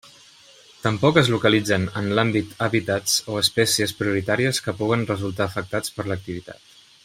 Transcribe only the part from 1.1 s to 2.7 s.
es localitzen en l'àmbit